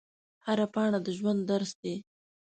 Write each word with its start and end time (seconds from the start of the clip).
هره 0.45 0.65
پاڼه 0.73 0.99
د 1.05 1.07
ژوند 1.17 1.41
درس 1.51 1.71
دی 1.81 1.95